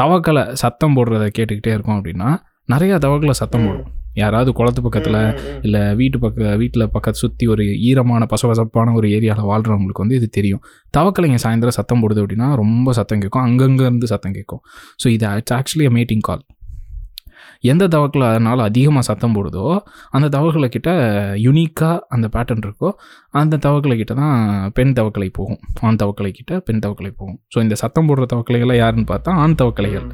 [0.00, 2.28] தவக்கலை சத்தம் போடுறத கேட்டுக்கிட்டே இருக்கோம் அப்படின்னா
[2.74, 3.88] நிறையா தவக்கலை சத்தம் போடும்.
[4.20, 5.18] யாராவது குளத்து பக்கத்தில்
[5.66, 10.62] இல்லை வீட்டு பக்க வீட்டில் பக்கத்து சுற்றி ஒரு ஈரமான பசபசப்பான ஒரு ஏரியாவில் வாழ்கிறவங்களுக்கு வந்து இது தெரியும்.
[10.96, 13.44] தவக்கலைங்க சாயந்தரம் சத்தம் போடுது அப்படின்னா ரொம்ப சத்தம் கேட்கும்.
[13.48, 14.62] அங்கங்கே இருந்து சத்தம் கேட்கும்.
[15.02, 16.42] ஸோ இது it's actually a meeting call
[17.60, 19.64] எந்த தவக்கில் அதனால் அதிகமாக சத்தம் போடுதோ
[20.10, 20.90] அந்த தவக்களை கிட்ட
[21.46, 22.90] யுனிக்காக அந்த பேட்டர்ன் இருக்கோ
[23.30, 27.38] அந்த தவக்களை கிட்ட தான் பெண் தவக்கலை போகும் ஆண் தவக்கலை கிட்ட பெண் தவக்கலை போகும்.
[27.54, 30.08] ஸோ இந்த சத்தம் போடுற தவக்கலைகள்லாம் யாருன்னு பார்த்தா ஆண் தவக்கலைகள்.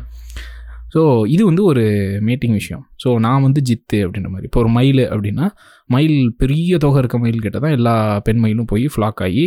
[0.96, 1.02] ஸோ
[1.34, 1.82] இது வந்து ஒரு
[2.26, 2.82] மேட்டிங் விஷயம்.
[3.04, 4.46] ஸோ நான் வந்து ஜித்து அப்படின்ற மாதிரி.
[4.48, 5.46] இப்போ ஒரு மயில் அப்படின்னா
[5.94, 7.94] மயில் பெரிய தொகை இருக்க மயில் கிட்ட தான் எல்லா
[8.26, 9.44] பெண் மயிலும் போய் ஃப்ளாக் ஆகி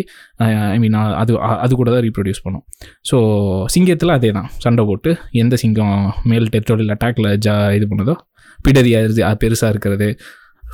[0.74, 1.32] ஐ மீன் அது
[1.64, 2.66] அது கூட தான் ரீப்ரொடியூஸ் பண்ணும்.
[3.10, 3.18] ஸோ
[3.76, 4.50] சிங்கத்தில் அதே தான்.
[4.66, 5.14] சண்டை போட்டு
[5.44, 5.98] எந்த சிங்கம்
[6.32, 8.16] மேல் டெரிட்டோரியல் அட்டாக்ல ஜா இது பண்ணுதோ?
[8.66, 10.10] பிடரியா அது பெருசாக இருக்கிறது.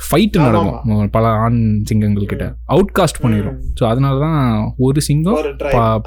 [0.06, 1.08] ஃபைட்டு நடக்கும்.
[1.16, 2.46] பல ஆண் சிங்கங்கள் கிட்ட.
[2.74, 4.40] அவுட் காஸ்ட் பண்ணிடும் ஸோ அதனால தான்
[4.86, 5.40] ஒரு சிங்கம்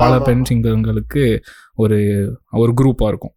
[0.04, 0.46] பல பெண்.
[0.52, 1.24] சிங்கங்களுக்கு
[1.84, 2.00] ஒரு
[2.64, 3.34] ஒரு குரூப்பாக இருக்கும்.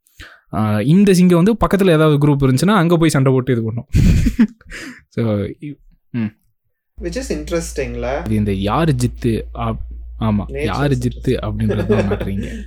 [0.92, 3.88] இந்த சிங்கம் வந்து பக்கத்தில் ஏதாவது குரூப் இருந்துச்சுன்னா அங்கே போய் சண்டை போட்டு இது பண்ணும்.
[5.14, 5.22] ஸோ
[6.98, 8.08] which is interesting ல.
[8.24, 9.32] இது இந்த யார் ஜித்து
[9.62, 9.86] ஆப்-
[10.20, 12.48] ஆமா Nature யார் ஜித்து அப்படின்றது மாட்டுறீங்க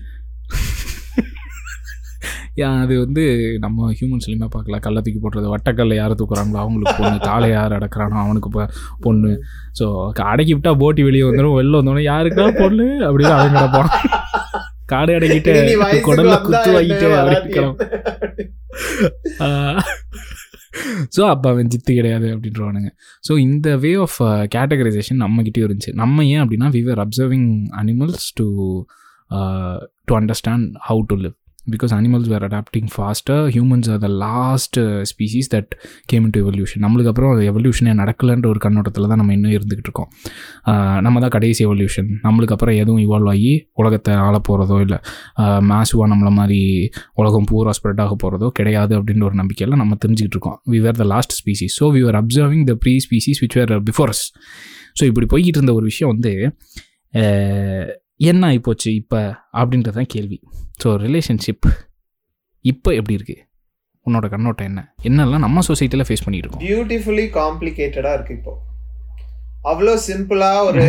[2.61, 3.23] ஏன் அது வந்து
[3.63, 8.49] நம்ம ஹியூமன்ஸ்லையுமே பார்க்கலாம் கல்லை தூக்கி போடுறது வட்டக்கல்ல யார் தூக்குறாங்களோ அவங்களுக்கு பொண்ணு காலை யார் அடக்குறானோ அவனுக்கு
[8.51, 8.69] பொ-
[9.01, 9.31] பொண்ணு.
[9.79, 9.85] ஸோ
[10.25, 12.87] அடக்கி விட்டா போட்டி வெளியே வந்துடும் வெளில வந்தோடனே யாருக்கா பொண்ணு?
[13.07, 13.91] அப்படின்னு அவன் கிடப்பான்.
[14.85, 17.75] காடை வயசுக்கு குடல்ல குத்து வாங்கிட்டு அப்படின்னு
[21.17, 22.89] ஸோ அப்போ அவன் ஜித்து கிடையாது அப்படின்றவானுங்க
[23.29, 25.93] ஸோ இந்த வே ஆஃப் கேட்டகரைசேஷன் நம்மக்கிட்டேயும் இருந்துச்சு.
[25.93, 28.45] நம்ம ஏன் அப்படின்னா we were observing animals to
[30.05, 31.35] to understand how to live
[31.73, 34.77] because animals were adapting ஃபாஸ்ட்டாக humans are the last
[35.11, 35.71] species that
[36.11, 40.09] came to evolution நம்மளுக்கு அப்புறம் அது எவல்யூஷனே நடக்கலைன்ற ஒரு கண்ணோட்டத்தில் தான் நம்ம இன்னும் இருந்துக்கிட்டு இருக்கோம்.
[41.05, 44.99] நம்ம தான் கடைசி எவல்யூஷன் நம்மளுக்கு அப்புறம் எதுவும் இவால்வ் ஆகி உலகத்தை ஆள போகிறதோ இல்லை
[45.71, 46.61] மேசுவாக நம்மளை மாதிரி
[47.21, 50.59] உலகம் பூரா ஸ்ப்ரெட் ஆக போகிறதோ கிடையாது அப்படின்ற ஒரு நம்பிக்கையில் நம்ம தெரிஞ்சுக்கிட்டு இருக்கோம்.
[50.73, 54.23] We were the last species so we are observing the pre species which were befores
[54.99, 56.33] so இப்படி போய்கிட்டு இருந்த ஒரு விஷயம் வந்து
[58.19, 59.19] என்ன ஆகிப்போச்சு இப்போ
[59.59, 60.37] அப்படின்றது தான் கேள்வி.
[60.83, 61.67] ஸோ ரிலேஷன்ஷிப்
[62.65, 63.41] இப்போ எப்படி இருக்குது
[64.05, 64.81] உன்னோட கண்ணோட்டம் என்ன?
[65.07, 66.63] என்னெல்லாம் நம்ம சொசைட்டியில் ஃபேஸ் பண்ணிட்டு இருக்கோம்?
[66.67, 68.53] பியூட்டிஃபுல்லி காம்ப்ளிகேட்டடா இருக்கு இப்போ.
[69.71, 70.81] அவ்வளோ சிம்பிளா ஒரு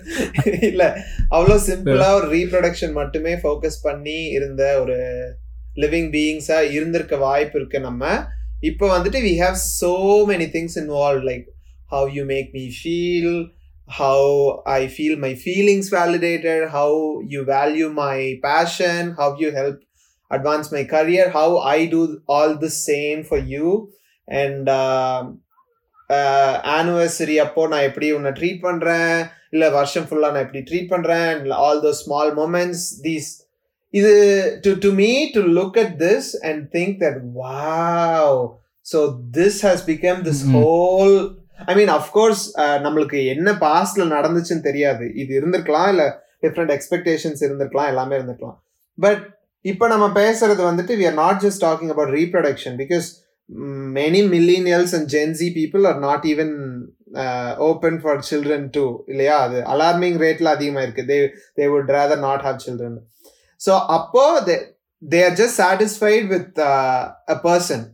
[0.70, 0.82] இல்ல
[1.36, 4.98] அவ்வளோ சிம்பிளா ஒரு ரீப்ரொடக்ஷன் மட்டுமே ஃபோக்கஸ் பண்ணி இருந்த ஒரு
[5.76, 8.02] லிவிங் பீயிங்ஸா இருந்திருக்க வாய்ப்பு இருக்கு நம்ம.
[8.70, 9.92] இப்போ வந்துட்டு we have so
[10.32, 11.46] many things involve like
[11.90, 13.34] how you make me feel
[13.89, 14.19] how
[14.67, 16.91] I feel my feelings validated, how
[17.23, 19.77] you value my passion, how you help
[20.31, 23.67] advance my career, how I do all the same for you.
[24.27, 24.67] And
[26.77, 29.15] anniversary அப்போ நான் எப்படி உன்னை treat பண்ணுறேன்
[29.53, 33.29] இல்லை வருஷம் ஃபுல்லாக நான் எப்படி ட்ரீட் பண்ணுறேன் all the small moments these
[33.93, 34.11] இது
[34.65, 38.37] to to me to look at this and think that wow
[38.85, 38.99] so
[39.39, 40.55] this has become this Mhm.
[40.57, 41.15] Whole
[41.70, 42.42] I mean of course
[42.86, 45.06] நம்மளுக்கு என்ன பாஸ்ட்ல நடந்துச்சுன்னு தெரியாது.
[45.22, 46.08] இது இருந்திருக்கலாம் இல்லை
[46.44, 48.58] டிஃப்ரெண்ட் எக்ஸ்பெக்டேஷன்ஸ் இருந்திருக்கலாம் எல்லாமே இருந்திருக்கலாம்.
[48.98, 49.22] பட்
[49.64, 53.08] இப்போ நம்ம பேசுறது வந்துட்டு we are not just talking about reproduction because
[53.98, 56.54] many millennials and Gen Z people are not even
[57.68, 59.36] open for children too இல்லையா?
[59.46, 61.04] அது அலார்மிங் ரேட்ல அதிகமாக இருக்கு.
[61.10, 61.16] They
[61.58, 62.98] they would rather not have children
[63.60, 64.56] so அப்போ they
[65.02, 66.60] they are just satisfied with
[67.34, 67.84] a person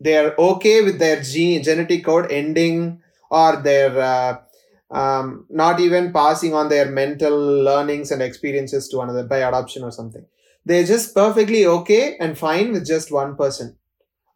[0.00, 2.76] they are okay with their gene genetic code ending
[3.30, 4.32] or their uh,
[4.90, 5.26] um,
[5.62, 7.36] not even passing on their mental
[7.68, 10.24] learnings and experiences to another by adoption or something
[10.66, 13.68] they're just perfectly okay and fine with just one person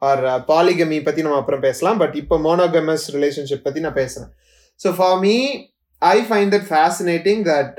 [0.02, 4.30] or uh, polygamy பத்தி நம்ம அப்புறம் பேசலாம் but இப்போ monogamous relationship பத்தி நான் பேசுறேன்
[4.80, 5.36] so for me
[6.02, 7.74] I find that fascinating that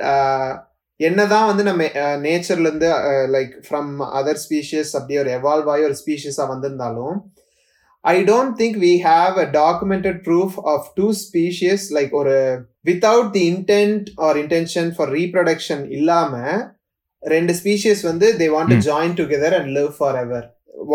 [0.99, 1.83] என்னதான் வந்து நம்ம
[2.25, 2.89] நேச்சர்லேருந்து
[3.35, 7.15] லைக் ஃப்ரம் அதர் ஸ்பீஷியஸ் அப்படியே ஒரு எவால்வ் ஆகி ஒரு ஸ்பீஷியஸாக வந்திருந்தாலும்
[8.03, 12.43] I don't think we have a documented proof of two species like or a,
[12.85, 16.33] without the intent or intention for reproduction இல்லாம
[17.23, 18.87] ரெண்டு ஸ்பீஷியஸ் வந்து they want to Hmm.
[18.91, 20.41] join together and live forever.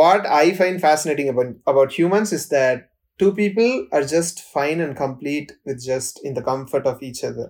[0.00, 2.78] What I find fascinating about about humans is that
[3.20, 7.48] two people are just fine and complete with just in the comfort of each other.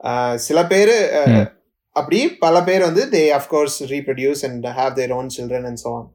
[0.00, 0.94] Uh, சில பேர்
[1.26, 1.44] Hmm.
[1.96, 6.08] அப்படி பல பேர் வந்து they of course reproduce and have their own children and so on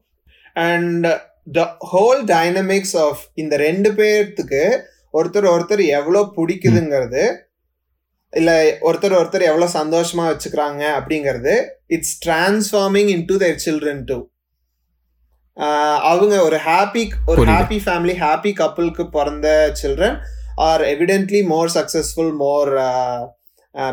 [0.68, 1.06] and
[1.47, 4.63] the whole dynamics of இந்த ரெண்டு பேர்த்துக்கு
[5.13, 7.23] ஒருத்தர் ஒருத்தர் எவ்வளோ பிடிக்குதுங்கிறது
[8.33, 11.53] இல்லை ஒருத்தர் ஒருத்தர் எவ்வளோ சந்தோஷமா வச்சுக்கிறாங்க அப்படிங்கிறது
[11.87, 14.17] it's transforming in to their children too
[16.03, 17.39] அவங்க ஒரு ஹாப்பி ஒரு.
[17.51, 19.47] ஹாப்பி ஃபேமிலி ஹாப்பி கப்புளுக்கு பிறந்த
[19.81, 20.17] children
[20.61, 22.71] are evidently more successful more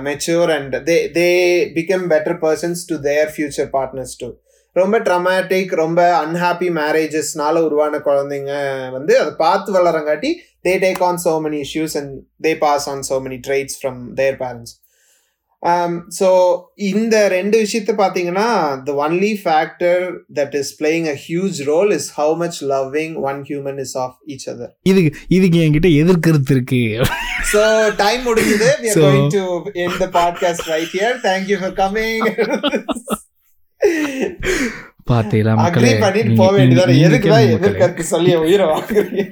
[0.03, 1.29] mature and they they
[1.75, 4.29] become better persons to their future partners to
[4.77, 8.53] ரொம்ப ட்ரமாட்டிக் ரொம்ப அன்ஹாப்பி மேரேஜஸ்னால உருவான குழந்தைங்க
[8.97, 10.31] வந்து அதை பார்த்து வளரங்காட்டி
[10.69, 12.11] they take on so many issues and
[12.45, 14.73] they pass on so many traits from their parents.
[16.19, 16.29] So
[16.91, 18.47] இந்த ரெண்டு விஷயத்த பார்த்தீங்கன்னா
[18.85, 20.05] the only factor
[20.39, 24.47] that is playing a huge role is how much loving one human is of each
[24.53, 26.83] other இதுக்கு இதுக்கு என்கிட்ட எதிர்கருத்து இருக்கு.
[27.53, 27.63] So
[27.97, 28.71] time முடிஞ்சது.
[28.83, 29.45] We are So- going to
[29.85, 31.13] end the podcast right here.
[31.29, 32.23] Thank you for coming.
[35.11, 37.59] பார்த்தீங்களா agri மக்களே பண்ணிட்டு போக வேண்டியதானே எதுக்கு தான் கேளுங்க மக்களே.
[37.59, 39.25] எதிர்கருத்து சொல்லி என் உயிரை வாங்குறீங்க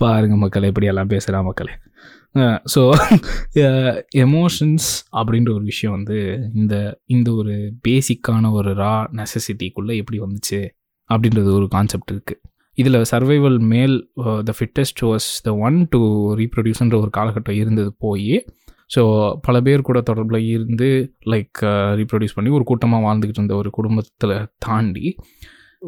[0.00, 1.74] பாருங்க மக்களே இப்படியெல்லாம் பேசுகிறா மக்களே.
[2.74, 2.80] ஸோ
[4.24, 6.18] எமோஷன்ஸ் அப்படின்ற ஒரு விஷயம் வந்து
[6.54, 6.74] இந்த
[7.06, 7.54] இந்த ஒரு
[7.88, 10.60] பேசிக்கான ஒரு ரா நெசசிட்டிக்குள்ளே எப்படி வந்துச்சு
[11.10, 12.40] அப்படின்றது ஒரு கான்செப்ட் இருக்குது
[12.78, 13.96] இதில் சர்வைவல் மேல்
[14.44, 16.00] the fittest was the one to
[16.34, 18.30] ரீப்ரொடியூஸ்ன்ற ஒரு காலகட்டம் இருந்தது போய்
[18.90, 19.02] ஸோ
[19.40, 20.88] பல பேர் கூட தொடர்பில் இருந்து
[21.30, 21.60] லைக்
[21.94, 25.06] ரீப்ரொடியூஸ் பண்ணி ஒரு கூட்டமாக வாழ்ந்துக்கிட்டு இருந்த ஒரு குடும்பத்தில் தாண்டி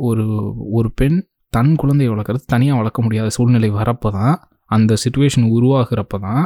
[0.01, 0.27] ஒரு
[0.73, 1.19] ஒரு பெண்
[1.53, 4.37] தன் குழந்தையை வளர்க்குறது தனியாக வளர்க்க முடியாத சூழ்நிலை வரப்போ தான்
[4.71, 6.45] அந்த சுச்சுவேஷன் உருவாகிறப்ப தான்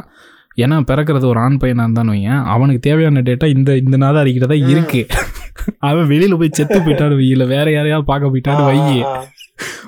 [0.57, 5.01] ஏன்னா பிறக்கிறது ஒரு ஆண் பையனாக இருந்தான்னு வையன் அவனுக்கு தேவையான டேட்டா இந்த இந்த நாள் அடிக்கிறதா இருக்கு.
[5.79, 8.79] அவன் வெளியில் போய் செத்து போயிட்டான்னு இல்லை வேற யாரையாவது பார்க்க போயிட்டான்னு வை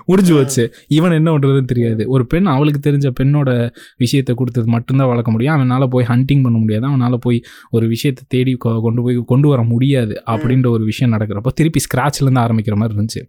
[0.05, 2.07] முடிஞ்சு வச்சு இவன் என்ன பண்ணுறதுன்னு தெரியாது.
[2.07, 5.53] ஒரு பெண் அவளுக்கு தெரிஞ்ச பெண்ணோட விஷயத்தை கொடுத்தது மட்டும்தான் வளர்க்க முடியும்.
[5.53, 6.85] அவனால் போய் ஹண்டிங் பண்ண முடியாது.
[6.85, 11.79] அவனால் போய் ஒரு விஷயத்தை தேடி கொண்டு போய் கொண்டு வர முடியாது அப்படின்ற ஒரு விஷயம் நடக்கிறப்போ திருப்பி
[11.79, 13.23] ஸ்க்ராட்ச்லேருந்து ஆரம்பிக்கிற மாதிரி இருந்துச்சு.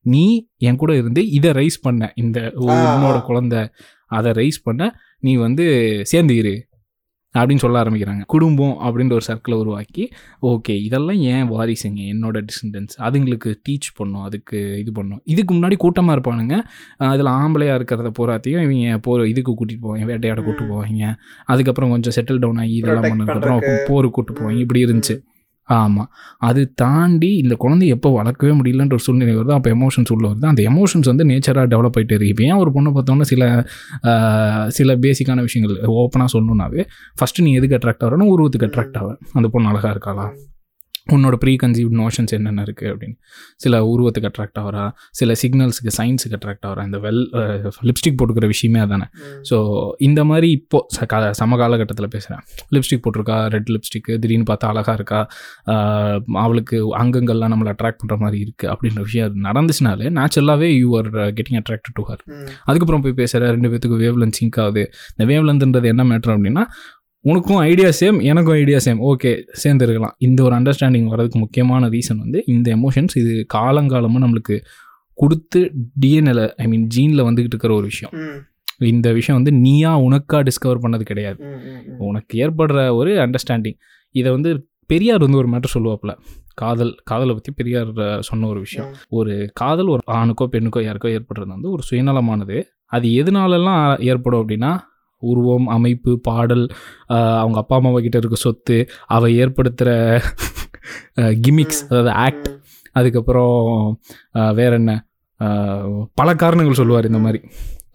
[0.00, 2.12] நீ என் கூட இருந்து இதை ரைஸ் பண்ண.
[2.14, 2.52] இந்த.
[2.56, 3.70] உன்னோட குழந்தை
[4.06, 5.00] அதை ரைஸ் பண்ண.
[5.20, 5.66] நீ வந்து
[6.04, 6.66] சேர்ந்து இரு
[7.34, 8.22] அப்படின்னு சொல்ல ஆரம்பிக்கிறாங்க.
[8.26, 10.08] குடும்பம் அப்படின்ற ஒரு சர்க்கிளை உருவாக்கி
[10.42, 12.02] ஓகே இதெல்லாம் ஏன் வாரிசுங்க?
[12.12, 15.20] என்னோட டிஸ்டன்ஸ் அதுங்களுக்கு டீச் பண்ணும் அதுக்கு இது பண்ணும்.
[15.24, 16.64] இதுக்கு முன்னாடி கூட்டமாக இருப்பானுங்க.
[16.96, 20.70] அதில் ஆம்பளையாக இருக்கிறத பூராத்தையும் இவங்க போ இதுக்கு கூட்டிகிட்டு போவாங்க வேட்டையாட கூட்டு ம்.
[20.70, 21.14] போவாங்க.
[21.44, 23.84] அதுக்கப்புறம் கொஞ்சம் செட்டில் டவுன் ஆகி இதெல்லாம் பண்ணதுக்கப்புறம்.
[23.86, 24.58] போர் கூட்டு போவாங்க.
[24.58, 25.16] இப்படி இருந்துச்சு.
[25.66, 29.52] ஆமாம் அது தாண்டி இந்த குழந்தை எப்போ வளர்க்கவே முடியலன்ற ஒரு சூழ்நிலை வருதோ.
[29.52, 30.46] அப்போ எமோஷன்ஸ் உள்ள வருது.
[30.46, 32.26] அந்த எமோஷன்ஸ் வந்து நேச்சராக டெவலப் ஆகிட்டே இருக்கு.
[32.26, 33.66] இப்போ ஏன் ஒரு பொண்ணை பார்த்தோன்னா சில
[34.68, 36.84] சில பேசிக்கான விஷயங்கள் ஓப்பனாக சொல்லணுன்னாவே
[37.18, 40.26] ஃபஸ்ட்டு நீ எதுக்கு அட்ராக்ட் ஆகிறோன்னா உருவத்துக்கு அட்ராக்ட் ஆகும் அந்த பொண்ணு அழகாக இருக்காளா?
[41.06, 43.16] உன்னோட ப்ரீ கன்சீவ் நோஷன்ஸ் என்னென்ன இருக்குது அப்படின்னு.
[43.56, 47.20] சில உருவத்துக்கு அட்ராக்ட் ஆகிறா சில சிக்னல்ஸுக்கு சயின்ஸுக்கு அட்ராக்ட் ஆகிறா இந்த வெல்
[47.82, 49.06] லிப்ஸ்டிக் போட்டுக்கிற விஷயமே அதானே.
[49.50, 49.56] ஸோ
[49.98, 52.42] இந்த மாதிரி இப்போ ச- கா சம காலகட்டத்தில் பேசுகிறேன்
[52.74, 55.20] லிப்ஸ்டிக் போட்டிருக்கா ரெட் லிப்ஸ்டிக்கு திடீர்னு பார்த்தா அழகாக இருக்கா
[56.38, 61.94] அவளுக்கு அங்கங்கள்லாம் நம்மளை அட்ராக்ட் பண்ணுற மாதிரி இருக்குது அப்படின்ற விஷயம் நடந்துச்சுனாலே நேச்சுரலாகவே you are getting attract
[61.94, 62.24] to her
[62.64, 64.84] அதுக்கப்புறம் போய் பேசுகிற ரெண்டு பேத்துக்கு வேவ் லென்த் சிங்க் ஆகுது.
[65.14, 66.64] இந்த வேவ் லென்த்ன்றது என்ன மேட்ரு அப்படின்னா
[67.24, 69.30] உனக்கும் ஐடியா சேம் எனக்கும் ஐடியா சேம் ஓகே
[69.62, 70.14] சேர்ந்துருக்கலாம்.
[70.26, 74.56] இந்த ஒரு அண்டர்ஸ்டாண்டிங் வர்றதுக்கு முக்கியமான ரீசன் வந்து இந்த எமோஷன்ஸ் இது காலங்காலமாக நம்மளுக்கு
[75.18, 75.60] கொடுத்து
[76.02, 78.12] டிஎன்எல ஐ மீன் ஜீனில் வந்துக்கிட்டு இருக்கிற ஒரு விஷயம்.
[78.92, 81.40] இந்த விஷயம் வந்து நீயா உனக்கா டிஸ்கவர் பண்ணது கிடையாது.
[82.10, 83.78] உனக்கு ஏற்படுற ஒரு அண்டர்ஸ்டாண்டிங்
[84.14, 84.50] இதை வந்து
[84.92, 86.14] பெரியார் வந்து ஒரு மேட்டர் சொல்லுவாப்புல.
[86.62, 87.92] காதல் காதலை பற்றி பெரியார்
[88.28, 88.90] சொன்ன ஒரு விஷயம்.
[89.18, 92.58] ஒரு காதல் ஒரு ஆணுக்கோ பெண்ணுக்கோ யாருக்கோ ஏற்படுறது வந்து ஒரு சுயநலமானது.
[92.96, 94.72] அது எதனாலலாம் ஏற்படும் அப்படின்னா
[95.24, 96.64] உருவம் அமைப்பு பாடல்
[97.40, 99.90] அவங்க அப்பா அம்மாவை கிட்ட இருக்க சொத்து அவ ஏற்படுத்துகிற
[101.44, 102.48] கிமிக்ஸ் அதாவது ஆக்ட்
[102.96, 103.56] அதுக்கப்புறம்
[104.54, 104.92] வேற என்ன?
[106.14, 107.40] பல காரணங்கள் சொல்லுவார் இந்த மாதிரி.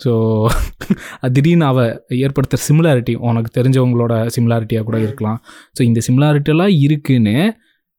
[0.04, 0.12] ஸோ
[1.36, 1.80] திடீர்னு அவ
[2.18, 4.98] ஏற்படுத்துகிற சிமிலாரிட்டி உனக்கு தெரிஞ்சவங்களோட சிமிலாரிட்டியாக கூட.
[5.00, 5.40] இருக்கலாம்.
[5.76, 7.36] ஸோ இந்த சிமிலாரிட்டியெல்லாம் இருக்குன்னு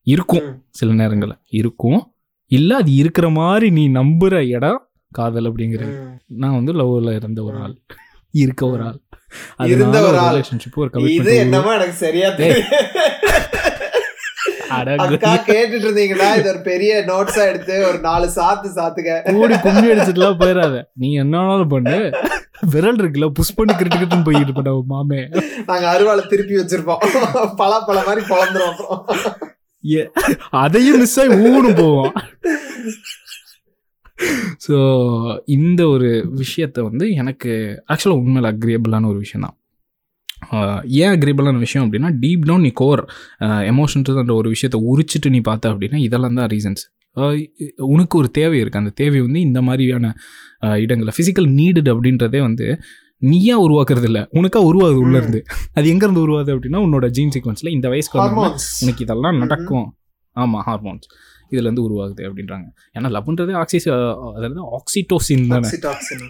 [0.06, 1.40] இருக்கும் சில நேரங்களில்.
[1.60, 2.00] இருக்கும்.
[2.50, 4.80] இல்லை அது இருக்கிற மாதிரி நீ நம்புகிற இடம்
[5.12, 5.92] காதல் அப்படிங்கிறது
[6.34, 7.76] நான் வந்து லவ்ல இருந்த ஒரு ஆள்.
[8.34, 8.98] இருக்க ஒரு ஆள்.
[9.74, 10.18] இருந்த ஒரு.
[10.26, 12.30] ரிலேஷன்ஷிப் ஒரு இது என்னமோ எனக்கு சரியா.
[12.40, 12.72] தெரியும்.
[15.04, 19.14] அக்கா கேட்டுட்டு இருந்தீங்கன்னா இது ஒரு பெரிய நோட்ஸா எடுத்து ஒரு நாலு சாத்து சாத்துக்க.
[19.40, 21.96] ஓடி கும்மி அடிச்சிட்டுலாம் போயிடாத நீ என்ன வேணாலும் பண்ணு.
[22.72, 25.20] விரல் இருக்குல்ல புஷ் பண்ணி கிரிட்டு கிரிட்டுன்னு போயிட்டு உன் மாமே.
[25.66, 27.02] நாங்க அருவாளை திருப்பி வச்சிருப்போம்.
[27.62, 28.78] பல பல மாதிரி பொழந்துரும்
[30.62, 32.12] அதையும் மிஸ் ஆகி ஊனும் போவோம்.
[34.68, 34.76] ஸோ
[35.46, 39.56] இந்த ஒரு விஷயத்த வந்து எனக்கு ஆக்சுவலாக உண்மையில் அக்ரியபிளான ஒரு விஷயம் தான்
[40.82, 43.08] ஏன் அக்ரியபிளான விஷயம் அப்படின்னா டீப் டவுன் நீ கோர்
[43.42, 46.84] எமோஷன்ஸ் ஒரு விஷயத்த உரிச்சிட்டு நீ பார்த்த அப்படின்னா இதெல்லாம் தான் ரீசன்ஸ்
[47.76, 50.16] உனக்கு ஒரு தேவை இருக்குது அந்த தேவை வந்து இந்த மாதிரியான
[50.60, 52.80] இடங்களில் ஃபிசிக்கல் நீடட் அப்படின்றதே வந்து
[53.18, 57.68] நீயா உருவாக்குறது இல்ல உனக்கா உருவாகுது உள்ள இருந்து அது எங்க இருந்து உருவாகுது அப்படின்னா உன்னோட ஜீன் சீக்வன்ஸ்ல
[57.68, 58.20] இந்த வயசுக்கு
[58.80, 59.96] உனக்கு இதெல்லாம் நடக்கும்.
[60.36, 61.06] ஆமா ஹார்மோன்ஸ்
[61.52, 62.68] இதுல இருந்து உருவாகுது அப்படின்றாங்க.
[62.96, 63.88] ஏன்னா லவ்ன்றதே ஆக்சிஸ்
[64.36, 65.66] அதாவது ஆக்சிடோசின் தானே?
[65.66, 66.26] ஆக்சிடாசின்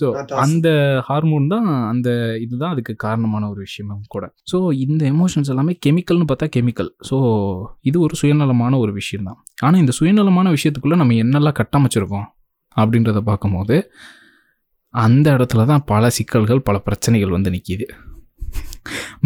[0.00, 0.06] ஸோ
[0.44, 0.68] அந்த
[1.08, 2.08] ஹார்மோன் தான் அந்த
[2.44, 4.24] இதுதான் அதுக்கு காரணமான ஒரு விஷயமும் கூட.
[4.52, 7.16] ஸோ இந்த எமோஷன்ஸ் எல்லாமே கெமிக்கல்னு பார்த்தா கெமிக்கல் ஸோ
[7.90, 9.38] இது ஒரு சுயநலமான ஒரு விஷயம் தான்.
[9.64, 12.28] ஆனால் இந்த சுயநலமான விஷயத்துக்குள்ளே நம்ம என்னெல்லாம் கட்டமைச்சிருக்கோம்
[12.76, 13.76] அப்படின்றத பார்க்கும்போது
[14.94, 17.86] அந்த இடத்துல தான் பல சிக்கல்கள் பல பிரச்சனைகள் வந்து நிற்கிது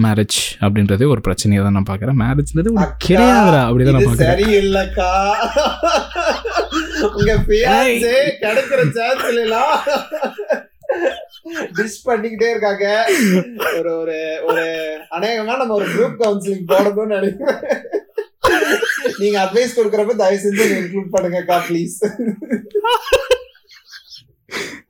[0.04, 2.18] மேரேஜ் அப்படின்றதே ஒரு பிரச்சனையை தான் நான் பார்க்குறேன்.
[2.22, 4.32] மேரேஜ்ன்றது அக்கா, கிடையாதுடா அப்படி தான் நான் பார்க்குறேன்.
[4.32, 5.10] சரியில்லைக்கா.
[7.16, 9.74] உங்க fiancé கிடைக்கிற சான்ஸ்ல எல்லாம்
[11.78, 12.86] டிஷ் பண்ணிக்கிட்டே இருக்காங்க.
[13.78, 14.16] ஒரு ஒரு
[14.48, 14.64] ஒரு
[15.18, 17.62] அநேகமா நம்ம ஒரு குரூப் கவுன்சிலிங் போடணும்னு நினைக்கிறேன்.
[19.20, 21.98] நீங்க அட்வைஸ் கொடுக்கறப்ப தயவு செஞ்சு இன்க்ளூட் பண்ணுங்கக்கா ப்ளீஸ்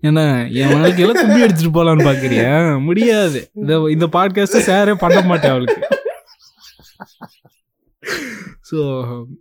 [0.07, 0.25] ஏன்னா
[0.57, 2.49] என் எல்லாம் கும்பி அடிச்சுட்டு போகலான்னு பார்க்குறியா
[2.81, 3.41] முடியாது.
[3.55, 5.83] இந்த இந்த பாட்காஸ்ட்டை ஷேரே பண்ண மாட்டேன் அவளுக்கு.
[8.69, 8.79] ஸோ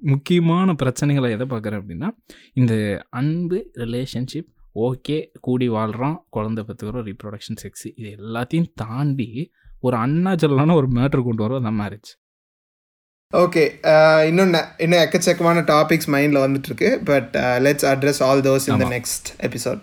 [0.06, 2.10] முக்கியமான பிரச்சனைகளை எதை பார்க்குறேன் அப்படின்னா
[2.54, 2.73] இந்த
[3.12, 4.49] அன்பு ரிலேஷன்ஷிப்
[4.82, 9.28] ஓகே கூடி வாழ்கிறோம் குழந்தை பத்துக்கிறோம் ரீப்ரொடக்ஷன் செக்ஸ் இது எல்லாத்தையும் தாண்டி
[9.84, 12.12] ஒரு அண்ணாச்சலான ஒரு மேட்ரு கொண்டு வரும் அந்த மேரேஜ்
[13.34, 13.63] ஓகே
[14.28, 17.32] இன்னும் நெ- இன்னும் எக்கச்சக்கமான டாபிக்ஸ் மைண்டில் வந்துட்டு இருக்கு but
[17.63, 18.93] let's address all those in the ஆமா.
[18.93, 19.82] Next episode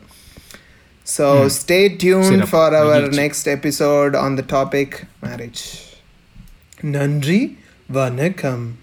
[1.05, 1.51] So mm.
[1.51, 3.15] stay tuned for our marriage.
[3.15, 5.97] next episode on the topic marriage.
[6.79, 7.57] Nandri
[7.91, 8.75] Vanakkam.